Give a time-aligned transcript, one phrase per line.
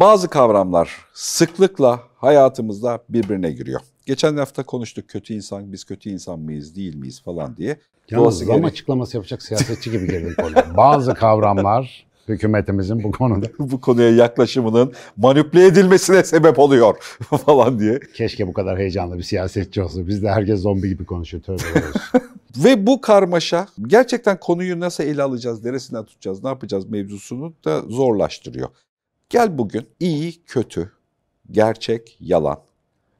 [0.00, 3.80] Bazı kavramlar sıklıkla hayatımızda birbirine giriyor.
[4.06, 7.76] Geçen hafta konuştuk kötü insan, biz kötü insan mıyız, değil miyiz falan diye.
[8.10, 8.64] Yalnız zam gerek...
[8.64, 10.66] açıklaması yapacak siyasetçi gibi girdin konuya.
[10.76, 13.46] Bazı kavramlar hükümetimizin bu konuda.
[13.58, 17.16] bu konuya yaklaşımının manipüle edilmesine sebep oluyor
[17.46, 18.00] falan diye.
[18.14, 20.06] Keşke bu kadar heyecanlı bir siyasetçi olsa.
[20.06, 21.42] Biz de herkes zombi gibi konuşuyor.
[21.42, 21.60] Tövbe
[22.56, 28.68] Ve bu karmaşa gerçekten konuyu nasıl ele alacağız, neresinden tutacağız, ne yapacağız mevzusunu da zorlaştırıyor.
[29.34, 30.92] Gel bugün iyi, kötü,
[31.50, 32.60] gerçek, yalan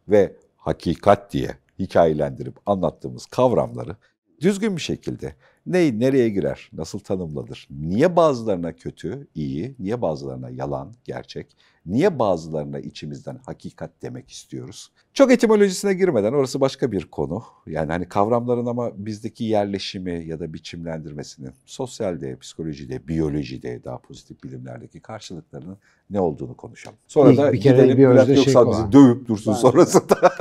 [0.09, 3.97] ve hakikat diye hikayelendirip anlattığımız kavramları
[4.41, 5.35] düzgün bir şekilde
[5.67, 12.79] ne nereye girer, nasıl tanımlanır, niye bazılarına kötü, iyi, niye bazılarına yalan, gerçek, niye bazılarına
[12.79, 14.91] içimizden hakikat demek istiyoruz.
[15.15, 17.43] Çok etimolojisine girmeden orası başka bir konu.
[17.67, 25.01] Yani hani kavramların ama bizdeki yerleşimi ya da biçimlendirmesinin sosyalde, psikolojide, biyolojide, daha pozitif bilimlerdeki
[25.01, 25.79] karşılıklarının
[26.11, 26.99] ne olduğunu konuşalım.
[27.09, 30.33] Sonra İlk da bir kere gidelim Bülent şey yoksa bizi dövüp dursun ben, sonrasında.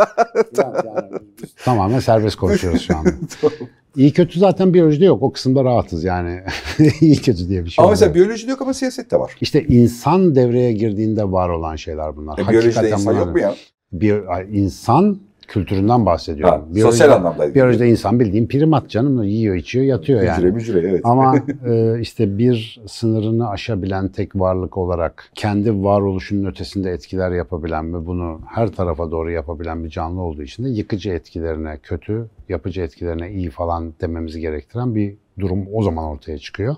[0.57, 1.19] yani,
[1.63, 3.09] Tamamen serbest konuşuyoruz şu anda.
[3.95, 5.12] İyi kötü zaten biyolojide yok.
[5.21, 6.39] O kısımda rahatız yani.
[7.01, 9.35] İyi kötü diye bir şey Ama mesela biyolojide yok ama siyasette var.
[9.41, 12.39] İşte insan devreye girdiğinde var olan şeyler bunlar.
[12.39, 13.55] E, biyolojide insan yok mu ya?
[13.91, 14.13] Bir,
[14.53, 16.53] insan kültüründen bahsediyorum.
[16.53, 17.55] Ha, biyolojide, sosyal anlamda.
[17.55, 19.23] Biyolojide insan bildiğin primat canım.
[19.23, 20.51] Yiyor, içiyor, yatıyor yani.
[20.51, 21.01] Mücre, evet.
[21.03, 21.35] Ama
[21.65, 28.41] e, işte bir sınırını aşabilen tek varlık olarak kendi varoluşunun ötesinde etkiler yapabilen ve bunu
[28.47, 33.49] her tarafa doğru yapabilen bir canlı olduğu için de yıkıcı etkilerine kötü, yapıcı etkilerine iyi
[33.49, 36.75] falan dememizi gerektiren bir durum o zaman ortaya çıkıyor.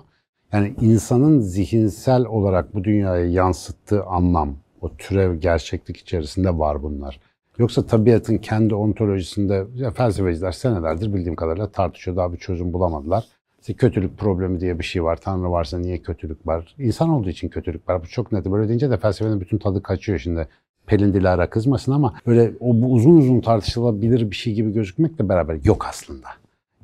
[0.52, 7.20] Yani insanın zihinsel olarak bu dünyaya yansıttığı anlam, o türev gerçeklik içerisinde var bunlar.
[7.58, 12.16] Yoksa tabiatın kendi ontolojisinde ya felsefeciler senelerdir bildiğim kadarıyla tartışıyor.
[12.16, 13.24] Daha bir çözüm bulamadılar.
[13.60, 15.16] İşte kötülük problemi diye bir şey var.
[15.16, 16.74] Tanrı varsa niye kötülük var?
[16.78, 18.02] İnsan olduğu için kötülük var.
[18.02, 18.46] Bu çok net.
[18.46, 20.48] Böyle deyince de felsefenin bütün tadı kaçıyor şimdi.
[20.86, 25.58] Pelin Dilara kızmasın ama öyle o bu uzun uzun tartışılabilir bir şey gibi gözükmekle beraber
[25.64, 26.28] yok aslında.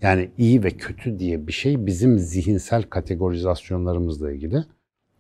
[0.03, 4.65] Yani iyi ve kötü diye bir şey bizim zihinsel kategorizasyonlarımızla ilgili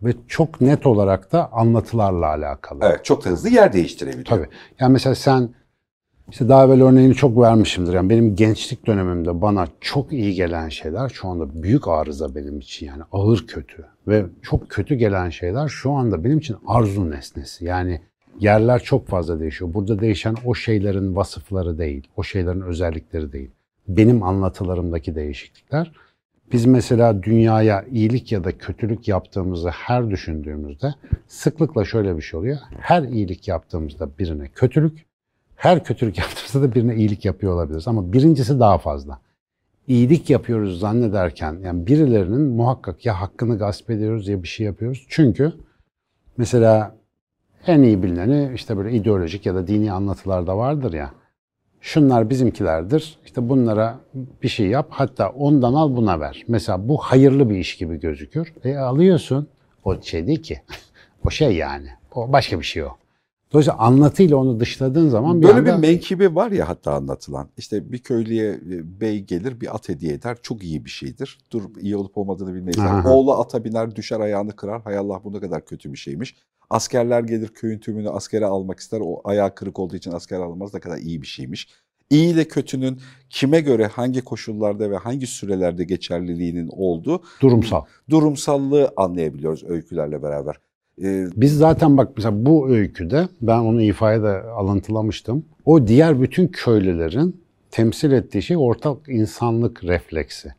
[0.02, 2.78] ve çok net olarak da anlatılarla alakalı.
[2.82, 4.24] Evet, çok da hızlı yer değiştirebiliyor.
[4.26, 4.48] Tabii.
[4.80, 5.54] Yani mesela sen
[6.30, 7.92] işte daha evvel örneğini çok vermişimdir.
[7.92, 12.86] Yani benim gençlik dönemimde bana çok iyi gelen şeyler şu anda büyük arıza benim için
[12.86, 17.64] yani ağır kötü ve çok kötü gelen şeyler şu anda benim için arzu nesnesi.
[17.64, 18.00] Yani
[18.40, 19.74] yerler çok fazla değişiyor.
[19.74, 23.50] Burada değişen o şeylerin vasıfları değil, o şeylerin özellikleri değil.
[23.88, 25.92] Benim anlatılarımdaki değişiklikler.
[26.52, 30.94] Biz mesela dünyaya iyilik ya da kötülük yaptığımızı her düşündüğümüzde
[31.26, 32.58] sıklıkla şöyle bir şey oluyor.
[32.80, 35.06] Her iyilik yaptığımızda birine kötülük,
[35.56, 37.88] her kötülük yaptığımızda da birine iyilik yapıyor olabiliriz.
[37.88, 39.18] Ama birincisi daha fazla.
[39.88, 45.06] İyilik yapıyoruz zannederken yani birilerinin muhakkak ya hakkını gasp ediyoruz ya bir şey yapıyoruz.
[45.08, 45.52] Çünkü
[46.36, 46.96] mesela
[47.66, 51.10] en iyi bilineni işte böyle ideolojik ya da dini anlatılarda vardır ya
[51.82, 53.18] şunlar bizimkilerdir.
[53.24, 53.98] İşte bunlara
[54.42, 54.86] bir şey yap.
[54.90, 56.44] Hatta ondan al buna ver.
[56.48, 58.54] Mesela bu hayırlı bir iş gibi gözükür.
[58.64, 59.48] E alıyorsun.
[59.84, 60.62] O şey değil ki.
[61.26, 61.88] o şey yani.
[62.14, 62.88] O başka bir şey o.
[63.52, 65.82] Dolayısıyla anlatıyla onu dışladığın zaman bir Böyle anda...
[65.82, 67.48] bir menkibi var ya hatta anlatılan.
[67.56, 70.36] İşte bir köylüye e, bey gelir bir at hediye eder.
[70.42, 71.38] Çok iyi bir şeydir.
[71.50, 73.06] Dur iyi olup olmadığını bilmeyiz.
[73.06, 74.82] Oğlu ata biner düşer ayağını kırar.
[74.82, 76.36] Hay Allah bu ne kadar kötü bir şeymiş.
[76.72, 79.00] Askerler gelir köyün tümünü askere almak ister.
[79.04, 80.74] O ayağı kırık olduğu için asker alınmaz.
[80.74, 81.68] Ne kadar iyi bir şeymiş.
[82.10, 83.00] İyi ile kötünün
[83.30, 87.82] kime göre hangi koşullarda ve hangi sürelerde geçerliliğinin olduğu durumsal.
[88.10, 90.56] Durumsallığı anlayabiliyoruz öykülerle beraber.
[91.02, 95.44] Ee, Biz zaten bak mesela bu öyküde ben onu ifade de alıntılamıştım.
[95.64, 100.54] O diğer bütün köylülerin temsil ettiği şey ortak insanlık refleksi.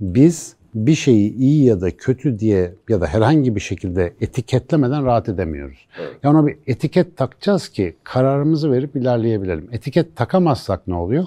[0.00, 5.28] Biz bir şeyi iyi ya da kötü diye ya da herhangi bir şekilde etiketlemeden rahat
[5.28, 5.86] edemiyoruz.
[6.00, 6.16] Evet.
[6.22, 9.68] Ya ona bir etiket takacağız ki kararımızı verip ilerleyebilelim.
[9.72, 11.24] Etiket takamazsak ne oluyor?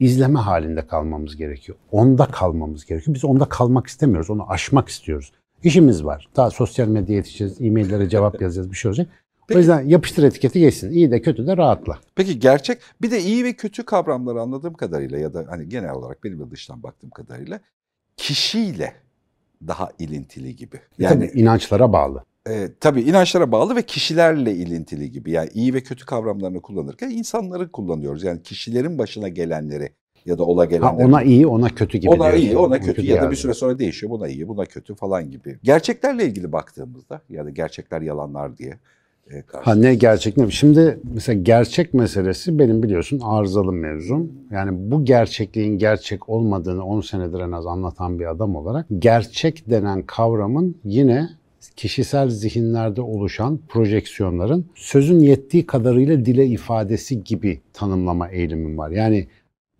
[0.00, 1.78] İzleme halinde kalmamız gerekiyor.
[1.92, 3.14] Onda kalmamız gerekiyor.
[3.14, 4.30] Biz onda kalmak istemiyoruz.
[4.30, 5.32] Onu aşmak istiyoruz.
[5.64, 6.28] İşimiz var.
[6.36, 9.08] Daha sosyal medya yetişeceğiz, e-maillere cevap yazacağız, bir şey olacak.
[9.48, 10.90] Peki, o yüzden yapıştır etiketi geçsin.
[10.90, 11.98] İyi de kötü de rahatla.
[12.14, 16.24] Peki gerçek bir de iyi ve kötü kavramları anladığım kadarıyla ya da hani genel olarak
[16.24, 17.60] benim de dıştan baktığım kadarıyla
[18.16, 18.94] kişiyle
[19.66, 20.80] daha ilintili gibi.
[20.98, 22.24] Yani tabii inançlara bağlı.
[22.48, 25.30] E, tabii inançlara bağlı ve kişilerle ilintili gibi.
[25.30, 28.22] Yani iyi ve kötü kavramlarını kullanırken insanları kullanıyoruz.
[28.22, 29.92] Yani kişilerin başına gelenleri
[30.26, 31.02] ya da ola gelenleri.
[31.02, 32.10] Ha, ona iyi, ona kötü gibi.
[32.10, 34.10] Ona iyi, ona kötü, kötü ya da bir süre sonra değişiyor.
[34.12, 35.58] Buna iyi, buna kötü falan gibi.
[35.62, 38.78] Gerçeklerle ilgili baktığımızda ya da gerçekler yalanlar diye
[39.32, 40.50] e, ha ne gerçek ne?
[40.50, 44.32] Şimdi mesela gerçek meselesi benim biliyorsun arızalı mevzum.
[44.50, 50.02] Yani bu gerçekliğin gerçek olmadığını 10 senedir en az anlatan bir adam olarak gerçek denen
[50.02, 51.28] kavramın yine
[51.76, 58.90] kişisel zihinlerde oluşan projeksiyonların sözün yettiği kadarıyla dile ifadesi gibi tanımlama eğilimim var.
[58.90, 59.26] Yani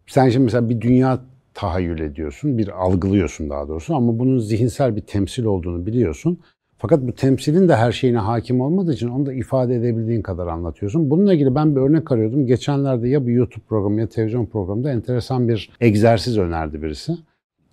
[0.07, 1.21] sen şimdi mesela bir dünya
[1.55, 6.39] tahayyül ediyorsun, bir algılıyorsun daha doğrusu ama bunun zihinsel bir temsil olduğunu biliyorsun.
[6.79, 11.11] Fakat bu temsilin de her şeyine hakim olmadığı için onu da ifade edebildiğin kadar anlatıyorsun.
[11.11, 12.47] Bununla ilgili ben bir örnek arıyordum.
[12.47, 17.13] Geçenlerde ya bir YouTube programı ya televizyon programında enteresan bir egzersiz önerdi birisi.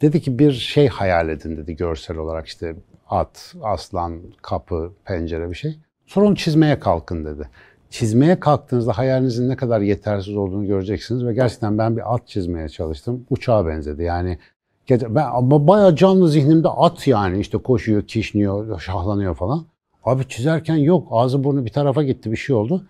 [0.01, 2.75] Dedi ki bir şey hayal edin dedi görsel olarak işte
[3.09, 5.80] at, aslan, kapı, pencere bir şey.
[6.06, 7.50] Sonra onu çizmeye kalkın dedi.
[7.89, 13.25] Çizmeye kalktığınızda hayalinizin ne kadar yetersiz olduğunu göreceksiniz ve gerçekten ben bir at çizmeye çalıştım.
[13.30, 14.03] Uçağa benzedi.
[14.03, 14.38] Yani
[14.89, 19.65] ben ama bayağı canlı zihnimde at yani işte koşuyor, kişniyor, şahlanıyor falan.
[20.03, 22.85] Abi çizerken yok ağzı burnu bir tarafa gitti bir şey oldu.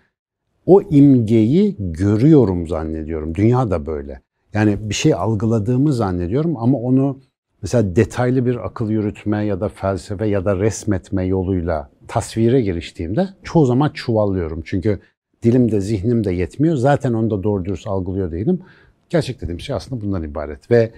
[0.65, 3.35] O imgeyi görüyorum zannediyorum.
[3.35, 4.21] Dünya da böyle.
[4.53, 7.19] Yani bir şey algıladığımı zannediyorum ama onu
[7.61, 13.65] mesela detaylı bir akıl yürütme ya da felsefe ya da resmetme yoluyla tasvire giriştiğimde çoğu
[13.65, 14.61] zaman çuvallıyorum.
[14.65, 14.99] Çünkü
[15.43, 16.75] dilimde, zihnimde yetmiyor.
[16.75, 18.59] Zaten onu da doğru dürüst algılıyor değilim.
[19.09, 20.71] Gerçek dediğim şey aslında bundan ibaret.
[20.71, 20.91] Ve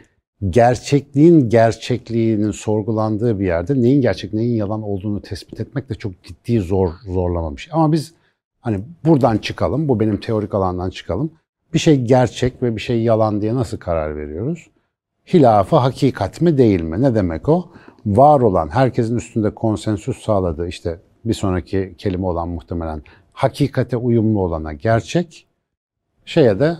[0.49, 6.59] gerçekliğin gerçekliğinin sorgulandığı bir yerde neyin gerçek, neyin yalan olduğunu tespit etmek de çok ciddi
[6.59, 7.69] zor zorlamamış.
[7.71, 8.13] Ama biz
[8.61, 11.31] hani buradan çıkalım, bu benim teorik alandan çıkalım.
[11.73, 14.67] Bir şey gerçek ve bir şey yalan diye nasıl karar veriyoruz?
[15.33, 17.01] Hilafı hakikat mi değil mi?
[17.01, 17.71] Ne demek o?
[18.05, 23.01] Var olan, herkesin üstünde konsensüs sağladığı işte bir sonraki kelime olan muhtemelen
[23.33, 25.47] hakikate uyumlu olana gerçek,
[26.25, 26.77] şeye de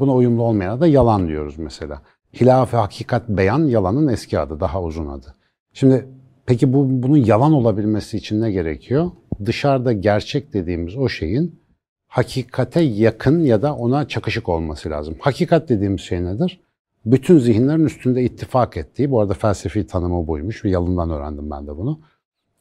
[0.00, 2.02] buna uyumlu olmayana da yalan diyoruz mesela.
[2.40, 5.34] Hilaf-ı hakikat beyan yalanın eski adı, daha uzun adı.
[5.72, 6.08] Şimdi
[6.46, 9.10] peki bu bunun yalan olabilmesi için ne gerekiyor?
[9.44, 11.60] Dışarıda gerçek dediğimiz o şeyin
[12.06, 15.16] hakikate yakın ya da ona çakışık olması lazım.
[15.20, 16.60] Hakikat dediğimiz şey nedir?
[17.06, 21.76] Bütün zihinlerin üstünde ittifak ettiği, bu arada felsefi tanımı buymuş ve yalından öğrendim ben de
[21.76, 22.00] bunu.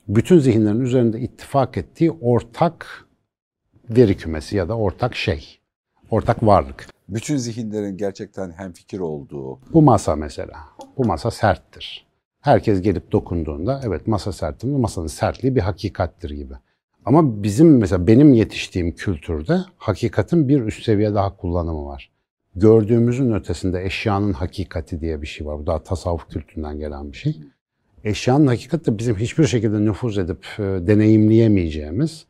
[0.07, 3.05] Bütün zihinlerin üzerinde ittifak ettiği ortak
[3.89, 5.59] veri kümesi ya da ortak şey,
[6.09, 9.59] ortak varlık bütün zihinlerin gerçekten hemfikir olduğu.
[9.73, 10.57] Bu masa mesela.
[10.97, 12.05] Bu masa serttir.
[12.41, 14.67] Herkes gelip dokunduğunda evet masa serttir.
[14.67, 16.53] Masanın sertliği bir hakikattir gibi.
[17.05, 22.11] Ama bizim mesela benim yetiştiğim kültürde hakikatin bir üst seviye daha kullanımı var.
[22.55, 25.59] Gördüğümüzün ötesinde eşyanın hakikati diye bir şey var.
[25.59, 27.41] Bu daha tasavvuf kültüründen gelen bir şey.
[28.03, 32.25] Eşyanın hakikati de bizim hiçbir şekilde nüfuz edip e, deneyimleyemeyeceğimiz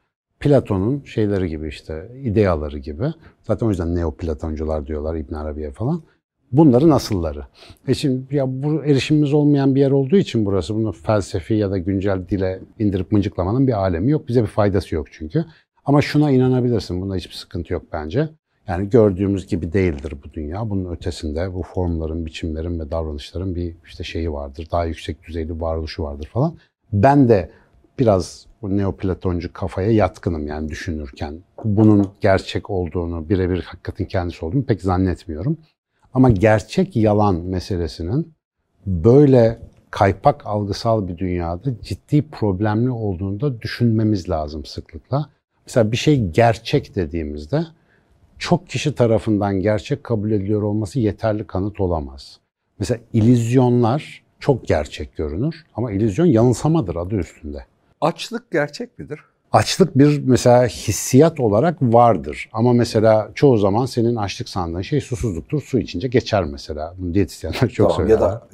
[0.46, 3.14] Platon'un şeyleri gibi işte ideaları gibi.
[3.44, 6.04] Zaten o yüzden Neoplatoncular diyorlar İbn Arabi'ye falan.
[6.52, 7.46] Bunların asılları.
[7.88, 11.78] E şimdi ya bu erişimimiz olmayan bir yer olduğu için burası bunu felsefi ya da
[11.78, 14.28] güncel dile indirip mıncıklamanın bir alemi yok.
[14.28, 15.46] Bize bir faydası yok çünkü.
[15.86, 17.02] Ama şuna inanabilirsin.
[17.02, 18.30] Bunda hiçbir sıkıntı yok bence.
[18.68, 20.70] Yani gördüğümüz gibi değildir bu dünya.
[20.70, 24.68] Bunun ötesinde bu formların, biçimlerin ve davranışların bir işte şeyi vardır.
[24.72, 26.58] Daha yüksek düzeyli varoluşu vardır falan.
[26.94, 27.50] Ben de
[28.00, 31.40] biraz bu neoplatoncu kafaya yatkınım yani düşünürken.
[31.64, 35.58] Bunun gerçek olduğunu, birebir hakikatin kendisi olduğunu pek zannetmiyorum.
[36.14, 38.34] Ama gerçek yalan meselesinin
[38.86, 39.60] böyle
[39.92, 45.30] kaypak algısal bir dünyada ciddi problemli olduğunu da düşünmemiz lazım sıklıkla.
[45.66, 47.66] Mesela bir şey gerçek dediğimizde
[48.40, 52.40] çok kişi tarafından gerçek kabul ediliyor olması yeterli kanıt olamaz.
[52.80, 57.66] Mesela ilizyonlar çok gerçek görünür ama illüzyon yanılsamadır adı üstünde.
[58.06, 59.20] Açlık gerçek midir?
[59.52, 62.50] Açlık bir mesela hissiyat olarak vardır.
[62.54, 65.62] Ama mesela çoğu zaman senin açlık sandığın şey susuzluktur.
[65.62, 66.96] Su içince geçer mesela.
[66.98, 68.10] Bunu diyetisyenler çok tamam, söyler.
[68.10, 68.48] Ya da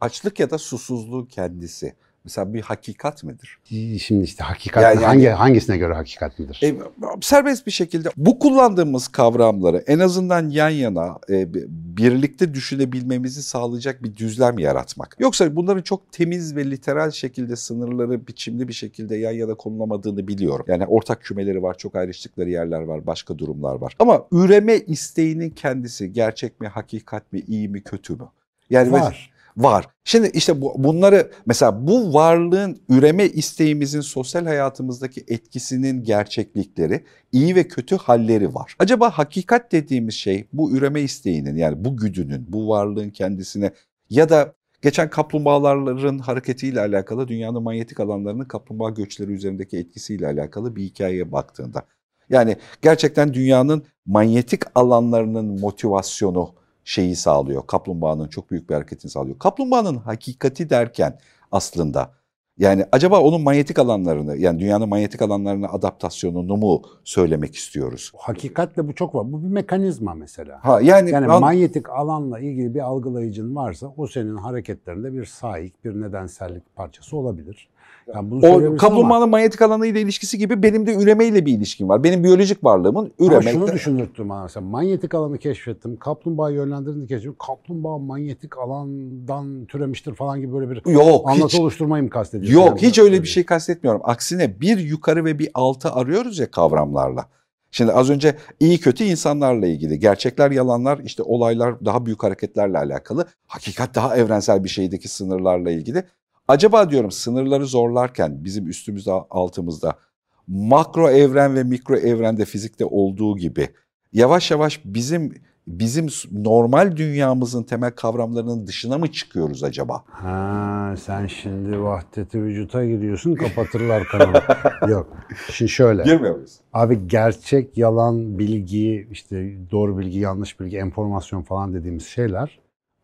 [0.00, 1.94] açlık ya da susuzluğu kendisi.
[2.26, 3.58] Mesela bir hakikat midir?
[3.98, 6.60] Şimdi işte hakikat yani, hangi yani, hangisine göre hakikat midir?
[6.62, 6.74] E,
[7.20, 11.54] serbest bir şekilde bu kullandığımız kavramları en azından yan yana e,
[11.96, 15.16] birlikte düşünebilmemizi sağlayacak bir düzlem yaratmak.
[15.18, 20.64] Yoksa bunların çok temiz ve literal şekilde sınırları biçimli bir şekilde yan yana konulamadığını biliyorum.
[20.68, 23.96] Yani ortak kümeleri var, çok ayrıştıkları yerler var, başka durumlar var.
[23.98, 28.28] Ama üreme isteğinin kendisi gerçek mi, hakikat mi, iyi mi, kötü mü?
[28.70, 29.86] Yani var var.
[30.04, 37.68] Şimdi işte bu, bunları mesela bu varlığın üreme isteğimizin sosyal hayatımızdaki etkisinin gerçeklikleri, iyi ve
[37.68, 38.76] kötü halleri var.
[38.78, 43.70] Acaba hakikat dediğimiz şey bu üreme isteğinin yani bu güdünün, bu varlığın kendisine
[44.10, 50.82] ya da geçen kaplumbağaların hareketiyle alakalı dünyanın manyetik alanlarının kaplumbağa göçleri üzerindeki etkisiyle alakalı bir
[50.82, 51.82] hikayeye baktığında.
[52.30, 56.54] Yani gerçekten dünyanın manyetik alanlarının motivasyonu
[56.86, 57.66] şeyi sağlıyor.
[57.66, 59.38] Kaplumbağanın çok büyük bir hareketini sağlıyor.
[59.38, 61.18] Kaplumbağanın hakikati derken
[61.52, 62.14] aslında
[62.58, 68.12] Yani acaba onun manyetik alanlarını yani dünyanın manyetik alanlarına adaptasyonunu mu söylemek istiyoruz?
[68.18, 69.32] Hakikatle bu çok var.
[69.32, 70.58] Bu bir mekanizma mesela.
[70.62, 75.84] Ha yani, Yani an- manyetik alanla ilgili bir algılayıcın varsa o senin hareketlerinde bir sahik,
[75.84, 77.68] bir nedensellik parçası olabilir.
[78.14, 81.88] Yani bunu o söyleyebilirsin ama- kaplumbağanın manyetik alanıyla ilişkisi gibi benim de üremeyle bir ilişkim
[81.88, 82.04] var.
[82.04, 83.72] Benim biyolojik varlığımın Ama şunu üremekte.
[83.72, 85.96] düşündürttüm bana mesela manyetik alanı keşfettim.
[85.96, 87.36] Kaplumbağa yönlendirdiğini keşfettim.
[87.46, 92.45] Kaplumbağa manyetik alandan türemiştir falan gibi böyle bir Yok anlatı hiç, oluşturmayı mı kastediyorsun?
[92.52, 94.00] Yok hiç öyle bir şey kastetmiyorum.
[94.04, 97.28] Aksine bir yukarı ve bir altı arıyoruz ya kavramlarla.
[97.70, 103.26] Şimdi az önce iyi kötü insanlarla ilgili, gerçekler yalanlar, işte olaylar daha büyük hareketlerle alakalı.
[103.46, 106.04] Hakikat daha evrensel bir şeydeki sınırlarla ilgili.
[106.48, 109.98] Acaba diyorum sınırları zorlarken bizim üstümüzde altımızda
[110.46, 113.68] makro evren ve mikro evrende fizikte olduğu gibi
[114.12, 115.34] yavaş yavaş bizim
[115.66, 120.02] bizim normal dünyamızın temel kavramlarının dışına mı çıkıyoruz acaba?
[120.06, 124.42] Ha, sen şimdi vahdeti vücuta gidiyorsun kapatırlar kanalı.
[124.92, 125.16] Yok.
[125.52, 126.02] Şimdi şöyle.
[126.02, 126.60] Girmiyor muyuz?
[126.72, 132.58] Abi gerçek, yalan, bilgi, işte doğru bilgi, yanlış bilgi, enformasyon falan dediğimiz şeyler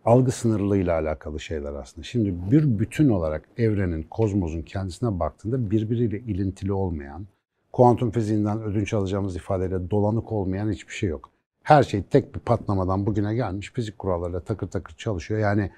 [0.05, 2.05] algı sınırlığıyla alakalı şeyler aslında.
[2.05, 7.27] Şimdi bir bütün olarak evrenin, kozmosun kendisine baktığında birbiriyle ilintili olmayan,
[7.73, 11.32] kuantum fiziğinden ödünç alacağımız ifadeyle dolanık olmayan hiçbir şey yok.
[11.63, 15.41] Her şey tek bir patlamadan bugüne gelmiş fizik kurallarıyla takır takır çalışıyor.
[15.41, 15.71] Yani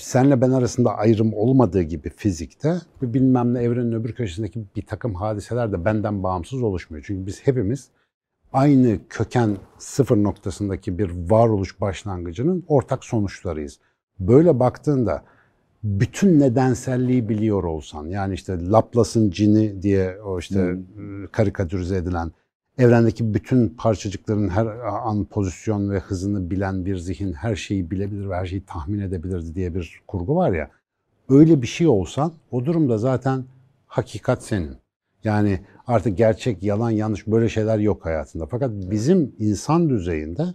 [0.00, 5.72] senle ben arasında ayrım olmadığı gibi fizikte bilmem ne evrenin öbür köşesindeki bir takım hadiseler
[5.72, 7.04] de benden bağımsız oluşmuyor.
[7.06, 7.88] Çünkü biz hepimiz
[8.52, 13.78] aynı köken sıfır noktasındaki bir varoluş başlangıcının ortak sonuçlarıyız.
[14.20, 15.22] Böyle baktığında
[15.82, 21.24] bütün nedenselliği biliyor olsan yani işte Laplace'ın cini diye o işte Hmm.
[21.24, 22.32] e, karikatürize edilen
[22.78, 24.66] evrendeki bütün parçacıkların her
[25.06, 29.54] an pozisyon ve hızını bilen bir zihin her şeyi bilebilir ve her şeyi tahmin edebilir
[29.54, 30.70] diye bir kurgu var ya.
[31.28, 33.44] Öyle bir şey olsan o durumda zaten
[33.86, 34.76] hakikat senin.
[35.24, 38.46] Yani artık gerçek, yalan, yanlış böyle şeyler yok hayatında.
[38.46, 40.46] Fakat bizim insan düzeyinde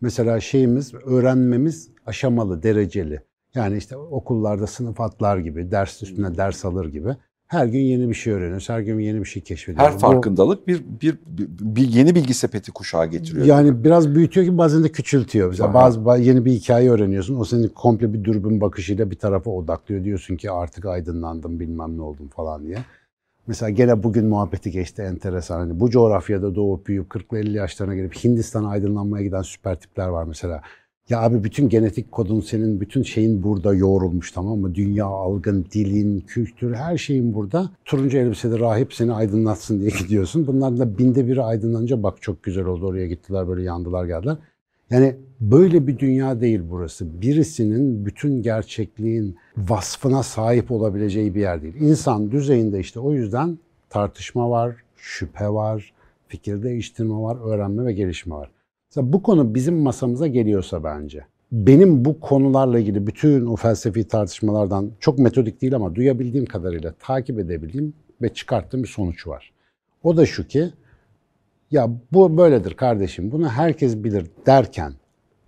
[0.00, 3.22] mesela şeyimiz, öğrenmemiz aşamalı, dereceli.
[3.54, 7.16] Yani işte okullarda sınıf atlar gibi, ders üstüne ders alır gibi.
[7.52, 9.88] Her gün yeni bir şey öğreniyoruz, her gün yeni bir şey keşfediyoruz.
[9.90, 13.46] Her Bu- farkındalık bir, bir, bir, bir yeni bilgi sepeti kuşağı getiriyor.
[13.46, 15.48] Yani biraz büyütüyor ki bazen de küçültüyor.
[15.48, 17.36] Mesela bazı ba- yeni bir hikaye öğreniyorsun.
[17.36, 20.04] O senin komple bir dürbün bakışıyla bir tarafa odaklıyor.
[20.04, 22.78] Diyorsun ki artık aydınlandım bilmem ne oldum falan diye.
[23.46, 25.58] Mesela gene bugün muhabbeti geçti enteresan.
[25.58, 30.24] Hani bu coğrafyada doğup büyüyüp 40'lı 50 yaşlarına gelip Hindistan'a aydınlanmaya giden süper tipler var
[30.24, 30.62] mesela.
[31.12, 34.74] Ya abi bütün genetik kodun senin, bütün şeyin burada yoğrulmuş tamam mı?
[34.74, 37.70] Dünya, algın, dilin, kültür her şeyin burada.
[37.84, 40.46] Turuncu elbiseli rahip seni aydınlatsın diye gidiyorsun.
[40.46, 44.36] Bunların da binde biri aydınlanınca bak çok güzel oldu oraya gittiler böyle yandılar geldiler.
[44.90, 47.22] Yani böyle bir dünya değil burası.
[47.22, 51.74] Birisinin bütün gerçekliğin vasfına sahip olabileceği bir yer değil.
[51.80, 53.58] İnsan düzeyinde işte o yüzden
[53.90, 55.92] tartışma var, şüphe var,
[56.28, 58.50] fikir değiştirme var, öğrenme ve gelişme var.
[58.92, 64.90] Mesela bu konu bizim masamıza geliyorsa bence, benim bu konularla ilgili bütün o felsefi tartışmalardan
[65.00, 69.52] çok metodik değil ama duyabildiğim kadarıyla takip edebildiğim ve çıkarttığım bir sonuç var.
[70.02, 70.70] O da şu ki,
[71.70, 74.92] ya bu böyledir kardeşim, bunu herkes bilir derken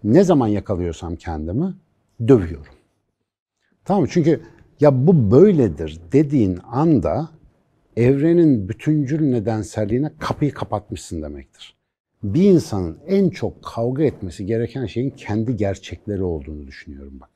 [0.05, 1.75] ne zaman yakalıyorsam kendimi
[2.29, 2.75] dövüyorum.
[3.85, 4.09] Tamam mı?
[4.11, 4.41] Çünkü
[4.81, 7.29] ya bu böyledir dediğin anda
[7.97, 11.74] evrenin bütüncül nedenselliğine kapıyı kapatmışsın demektir.
[12.25, 17.31] Bir insanın en çok kavga etmesi gereken şeyin kendi gerçekleri olduğunu düşünüyorum bak.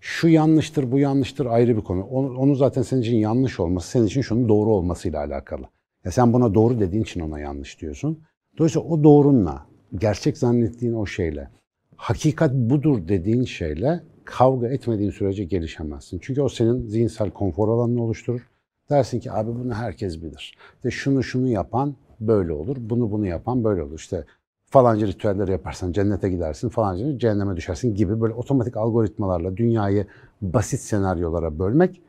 [0.00, 2.04] Şu yanlıştır, bu yanlıştır ayrı bir konu.
[2.04, 5.62] Onu, onu zaten senin için yanlış olması, senin için şunun doğru olmasıyla alakalı.
[6.04, 8.22] Ya sen buna doğru dediğin için ona yanlış diyorsun.
[8.58, 11.50] Dolayısıyla o doğrunla, gerçek zannettiğin o şeyle,
[11.96, 16.18] hakikat budur dediğin şeyle kavga etmediğin sürece gelişemezsin.
[16.22, 18.48] Çünkü o senin zihinsel konfor alanını oluşturur.
[18.90, 20.56] Dersin ki abi bunu herkes bilir.
[20.76, 23.98] İşte şunu şunu yapan böyle olur, bunu bunu yapan böyle olur.
[23.98, 24.24] İşte
[24.70, 30.06] falanca ritüelleri yaparsan cennete gidersin, falanca cehenneme düşersin gibi böyle otomatik algoritmalarla dünyayı
[30.42, 32.02] basit senaryolara bölmek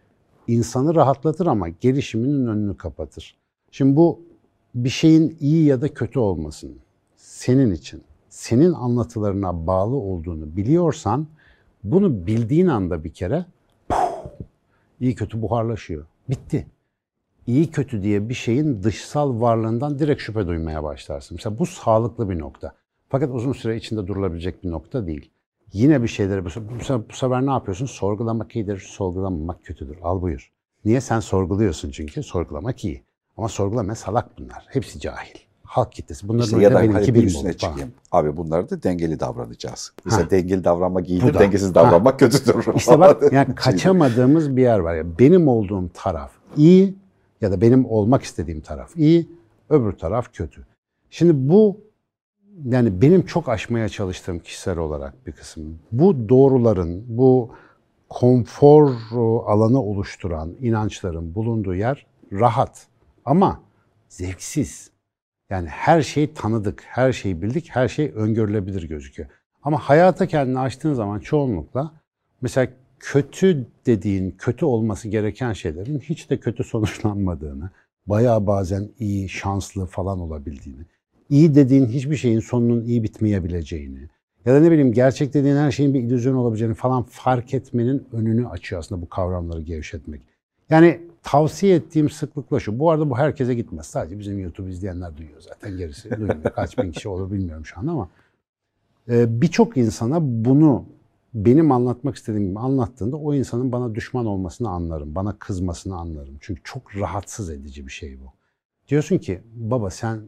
[0.48, 3.38] insanı rahatlatır ama gelişiminin önünü kapatır.
[3.72, 4.22] Şimdi bu
[4.75, 6.78] bir şeyin iyi ya da kötü olmasının
[7.16, 11.28] senin için, senin anlatılarına bağlı olduğunu biliyorsan
[11.84, 13.46] bunu bildiğin anda bir kere
[15.00, 16.06] iyi kötü buharlaşıyor.
[16.30, 16.68] Bitti.
[17.48, 21.36] İyi kötü diye bir şeyin dışsal varlığından direkt şüphe duymaya başlarsın.
[21.36, 22.72] Mesela bu sağlıklı bir nokta.
[23.10, 25.29] Fakat uzun süre içinde durulabilecek bir nokta değil.
[25.74, 26.50] Yine bir şeyleri bu
[27.10, 27.86] bu sefer ne yapıyorsun?
[27.86, 29.98] Sorgulamak iyidir, sorgulamamak kötüdür.
[30.03, 30.51] Al buyur.
[30.86, 31.01] Niye?
[31.01, 32.24] Sen sorguluyorsun çünkü.
[32.24, 33.03] Sorgulamak iyi.
[33.38, 34.65] Ama sorgulama salak bunlar.
[34.67, 35.36] Hepsi cahil.
[35.63, 36.27] halk kitlesi.
[36.27, 37.91] Bunların İşte ya da hani bir üstüne çıkayım.
[38.12, 39.93] Abi bunları da dengeli davranacağız.
[40.05, 40.29] Mesela Ha.
[40.29, 41.39] dengeli davranmak iyidir, da.
[41.39, 42.75] dengesiz davranmak kötüdür.
[42.75, 44.96] İşte bak yani kaçamadığımız bir yer var.
[44.96, 46.96] ya benim olduğum taraf iyi
[47.41, 49.29] ya da benim olmak istediğim taraf iyi,
[49.69, 50.65] öbür taraf kötü.
[51.10, 51.77] Şimdi bu
[52.65, 55.79] yani benim çok aşmaya çalıştığım kişisel olarak bir kısım.
[55.91, 57.55] Bu doğruların, bu
[58.10, 58.91] konfor
[59.46, 62.88] alanı oluşturan inançların bulunduğu yer rahat
[63.25, 63.62] ama
[64.10, 64.91] zevksiz.
[65.50, 69.29] Yani her şeyi tanıdık, her şeyi bildik, her şey öngörülebilir gözüküyor.
[69.63, 71.91] Ama hayata kendini açtığın zaman çoğunlukla
[72.41, 77.70] mesela kötü dediğin, kötü olması gereken şeylerin hiç de kötü sonuçlanmadığını,
[78.08, 80.82] bayağı bazen iyi, şanslı falan olabildiğini,
[81.29, 84.10] iyi dediğin hiçbir şeyin sonunun iyi bitmeyebileceğini
[84.46, 88.48] ya da ne bileyim gerçek dediğin her şeyin bir illüzyon olabileceğini falan fark etmenin önünü
[88.48, 90.22] açıyor aslında bu kavramları gevşetmek.
[90.70, 92.79] Yani tavsiye ettiğim sıklıkla şu.
[92.79, 93.86] Bu arada bu herkese gitmez.
[93.86, 95.77] Sadece bizim YouTube izleyenler duyuyor zaten.
[95.77, 96.44] Gerisi duymuyor.
[96.44, 98.10] Kaç bin kişi olur bilmiyorum şu an ama.
[99.10, 100.86] Ee, Birçok insana bunu
[101.33, 105.15] benim anlatmak istediğim gibi anlattığında o insanın bana düşman olmasını anlarım.
[105.15, 106.38] Bana kızmasını anlarım.
[106.41, 108.33] Çünkü çok rahatsız edici bir şey bu.
[108.88, 110.19] Diyorsun ki baba sen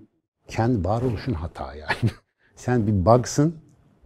[0.47, 2.11] kendi varoluşun hata yani.
[2.55, 3.55] sen bir bugsın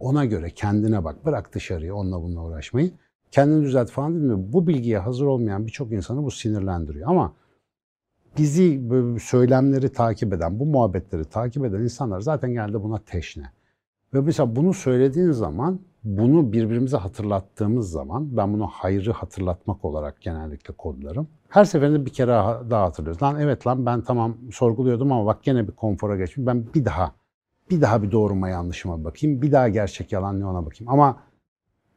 [0.00, 1.26] ona göre kendine bak.
[1.26, 2.90] Bırak dışarıya onunla bununla uğraşmayı.
[3.30, 4.52] Kendini düzelt falan değil mi?
[4.52, 7.10] Bu bilgiye hazır olmayan birçok insanı bu sinirlendiriyor.
[7.10, 7.32] Ama
[8.38, 13.52] bizi böyle söylemleri takip eden, bu muhabbetleri takip eden insanlar zaten genelde buna teşne.
[14.14, 20.74] Ve mesela bunu söylediğin zaman, bunu birbirimize hatırlattığımız zaman, ben bunu hayrı hatırlatmak olarak genellikle
[20.74, 21.28] kodlarım.
[21.48, 22.30] Her seferinde bir kere
[22.70, 23.22] daha hatırlıyoruz.
[23.22, 26.46] Lan evet lan ben tamam sorguluyordum ama bak gene bir konfora geçtim.
[26.46, 27.12] Ben bir daha,
[27.70, 29.42] bir daha bir doğruma yanlışıma bakayım.
[29.42, 30.92] Bir daha gerçek yalan ne ona bakayım.
[30.92, 31.16] Ama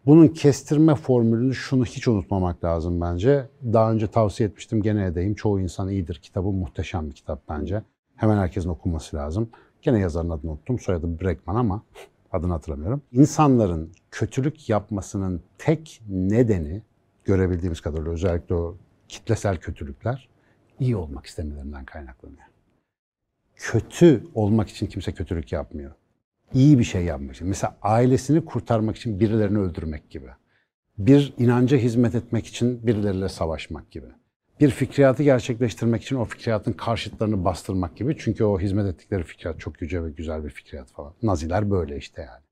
[0.05, 3.49] bunun kestirme formülünü şunu hiç unutmamak lazım bence.
[3.73, 5.35] Daha önce tavsiye etmiştim gene edeyim.
[5.35, 7.83] Çoğu insan iyidir kitabı muhteşem bir kitap bence.
[8.15, 9.49] Hemen herkesin okuması lazım.
[9.81, 10.79] Gene yazarın adını unuttum.
[10.79, 11.83] Soyadı Breckman ama
[12.31, 13.01] adını hatırlamıyorum.
[13.11, 16.81] İnsanların kötülük yapmasının tek nedeni
[17.23, 20.29] görebildiğimiz kadarıyla özellikle o kitlesel kötülükler
[20.79, 22.41] iyi olmak istemelerinden kaynaklanıyor.
[23.55, 25.91] Kötü olmak için kimse kötülük yapmıyor
[26.53, 27.47] iyi bir şey yapmak için.
[27.47, 30.27] Mesela ailesini kurtarmak için birilerini öldürmek gibi.
[30.97, 34.07] Bir inanca hizmet etmek için birileriyle savaşmak gibi.
[34.59, 38.15] Bir fikriyatı gerçekleştirmek için o fikriyatın karşıtlarını bastırmak gibi.
[38.19, 41.13] Çünkü o hizmet ettikleri fikriyat çok yüce ve güzel bir fikriyat falan.
[41.23, 42.43] Naziler böyle işte yani.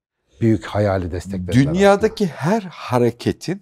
[0.41, 1.54] Büyük hayali desteklediler.
[1.54, 3.62] Dünyadaki her hareketin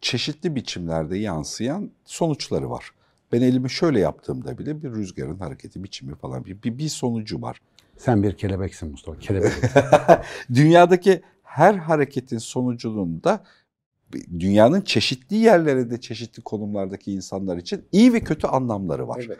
[0.00, 2.90] çeşitli biçimlerde yansıyan sonuçları var.
[3.32, 7.60] Ben elimi şöyle yaptığımda bile bir rüzgarın hareketi biçimi falan bir, bir, bir sonucu var.
[7.96, 9.18] Sen bir kelebeksin Mustafa.
[9.18, 9.52] Kelebek.
[10.54, 13.44] Dünyadaki her hareketin sonucunda
[14.38, 19.24] dünyanın çeşitli yerlerinde çeşitli konumlardaki insanlar için iyi ve kötü anlamları var.
[19.26, 19.38] Evet.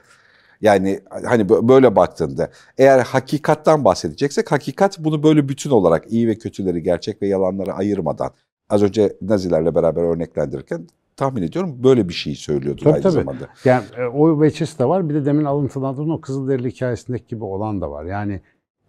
[0.61, 6.83] Yani hani böyle baktığında eğer hakikattan bahsedeceksek hakikat bunu böyle bütün olarak iyi ve kötüleri
[6.83, 8.31] gerçek ve yalanları ayırmadan
[8.71, 13.13] az önce Nazilerle beraber örneklendirirken tahmin ediyorum böyle bir şey söylüyordu Tabii, aynı tabii.
[13.13, 13.49] zamanda.
[13.65, 15.09] Yani e, o veçesi de var.
[15.09, 18.05] Bir de demin alıntılandığım o Kızılderili hikayesindeki gibi olan da var.
[18.05, 18.41] Yani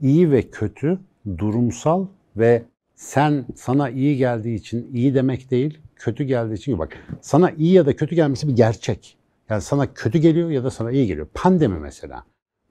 [0.02, 1.00] iyi ve kötü,
[1.38, 2.06] durumsal
[2.38, 2.64] ve
[2.96, 7.86] sen sana iyi geldiği için iyi demek değil, kötü geldiği için bak sana iyi ya
[7.86, 9.18] da kötü gelmesi bir gerçek.
[9.50, 11.28] Yani sana kötü geliyor ya da sana iyi geliyor.
[11.34, 12.24] Pandemi mesela.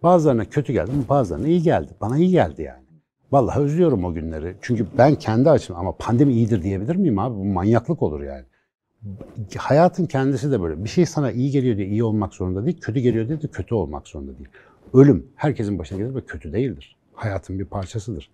[0.02, 1.92] Bazılarına kötü geldi, bazılarına iyi geldi.
[2.00, 2.84] Bana iyi geldi yani.
[3.32, 4.56] Vallahi özlüyorum o günleri.
[4.60, 7.34] Çünkü ben kendi açım ama pandemi iyidir diyebilir miyim abi?
[7.34, 8.44] Bu manyaklık olur yani
[9.56, 10.84] hayatın kendisi de böyle.
[10.84, 13.74] Bir şey sana iyi geliyor diye iyi olmak zorunda değil, kötü geliyor diye de kötü
[13.74, 14.48] olmak zorunda değil.
[14.94, 16.96] Ölüm herkesin başına gelir ve kötü değildir.
[17.14, 18.30] Hayatın bir parçasıdır.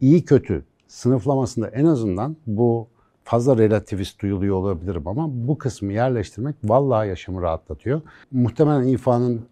[0.00, 2.88] İyi kötü sınıflamasında en azından bu
[3.24, 8.00] fazla relativist duyuluyor olabilirim ama bu kısmı yerleştirmek vallahi yaşamı rahatlatıyor.
[8.30, 9.46] Muhtemelen İFA'nın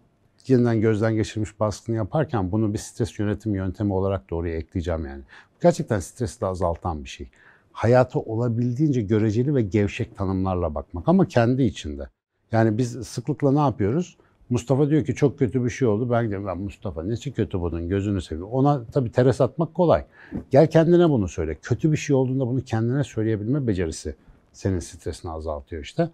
[0.47, 5.21] yeniden gözden geçirilmiş baskını yaparken bunu bir stres yönetim yöntemi olarak da oraya ekleyeceğim yani.
[5.61, 7.29] Gerçekten stresi de azaltan bir şey
[7.71, 12.09] hayata olabildiğince göreceli ve gevşek tanımlarla bakmak ama kendi içinde.
[12.51, 14.17] Yani biz sıklıkla ne yapıyoruz?
[14.49, 16.11] Mustafa diyor ki çok kötü bir şey oldu.
[16.11, 18.47] Ben diyorum ben Mustafa nesi kötü bunun gözünü seviyor.
[18.51, 20.05] Ona tabii teres atmak kolay.
[20.51, 21.55] Gel kendine bunu söyle.
[21.61, 24.15] Kötü bir şey olduğunda bunu kendine söyleyebilme becerisi
[24.53, 26.09] senin stresini azaltıyor işte.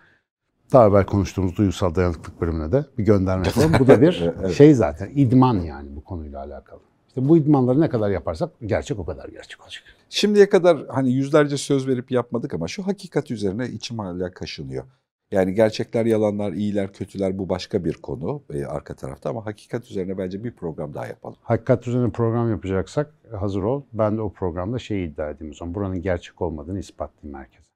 [0.74, 3.74] Daha evvel konuştuğumuz duygusal dayanıklık bölümüne de bir gönderme yapalım.
[3.80, 4.54] Bu da bir Evet.
[4.54, 6.80] şey zaten idman yani bu konuyla alakalı.
[7.08, 9.84] İşte bu idmanları ne kadar yaparsak gerçek o kadar gerçek olacak.
[10.10, 14.84] Şimdiye kadar hani yüzlerce söz verip yapmadık ama şu hakikat üzerine içim hala kaşınıyor.
[15.32, 20.18] Yani gerçekler, yalanlar, iyiler, kötüler bu başka bir konu e, arka tarafta ama hakikat üzerine
[20.18, 21.38] bence bir program daha yapalım.
[21.42, 23.84] Hakikat üzerine program yapacaksak hazır ol.
[23.94, 25.76] Ben de o programda şeyi iddia edeyim o zaman.
[25.76, 27.70] Buranın gerçek olmadığını ispatlayayım herkese.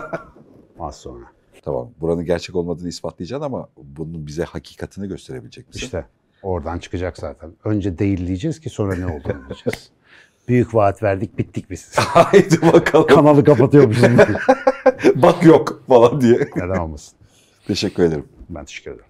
[0.80, 1.24] Az sonra.
[1.62, 5.80] Tamam buranın gerçek olmadığını ispatlayacaksın ama bunun bize hakikatini gösterebilecek misin?
[5.80, 6.06] İşte
[6.42, 7.52] Oradan çıkacak zaten.
[7.64, 9.90] Önce değil diyeceğiz ki sonra ne olduğunu bileceğiz.
[10.48, 11.98] Büyük vaat verdik bittik biz.
[11.98, 13.06] Haydi bakalım.
[13.06, 14.04] Kanalı kapatıyormuşuz.
[15.14, 16.48] Bak yok falan diye.
[16.56, 17.18] Neden olmasın?
[17.66, 18.28] Teşekkür ederim.
[18.48, 19.09] Ben teşekkür ederim.